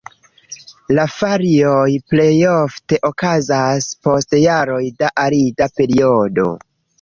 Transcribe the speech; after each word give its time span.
La 0.99 1.03
fajroj 1.15 1.89
plejofte 2.13 2.99
okazas 3.11 3.91
post 4.09 4.35
jaroj 4.41 4.81
da 5.03 5.13
arida 5.27 5.69
periodo. 5.83 6.49